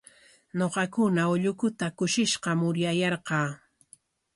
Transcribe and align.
Ñuqakuna 0.57 1.21
ullukuta 1.33 1.87
kushishqam 1.97 2.59
uryayarqaa. 2.69 3.49